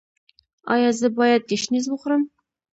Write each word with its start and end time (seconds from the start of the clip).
ایا 0.73 0.89
زه 0.99 1.07
باید 1.17 1.41
ګشنیز 1.49 1.85
وخورم؟ 1.89 2.23